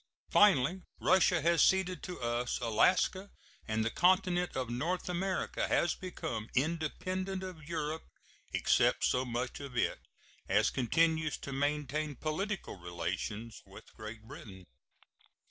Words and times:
Finally, 0.31 0.81
Russia 0.99 1.43
has 1.43 1.61
ceded 1.61 2.01
to 2.01 2.19
us 2.19 2.59
Alaska, 2.59 3.29
and 3.67 3.85
the 3.85 3.91
continent 3.91 4.57
of 4.57 4.67
North 4.67 5.07
America 5.07 5.67
has 5.67 5.93
become 5.93 6.49
independent 6.55 7.43
of 7.43 7.69
Europe, 7.69 8.07
except 8.51 9.03
so 9.03 9.23
much 9.23 9.59
of 9.59 9.77
it 9.77 9.99
as 10.49 10.71
continues 10.71 11.37
to 11.37 11.53
maintain 11.53 12.15
political 12.15 12.79
relations 12.79 13.61
with 13.67 13.93
Great 13.93 14.23
Britain. 14.23 14.65